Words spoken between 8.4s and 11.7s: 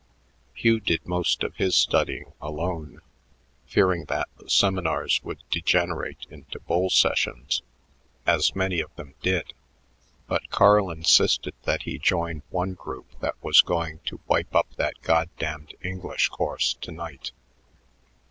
many of them did; but Carl insisted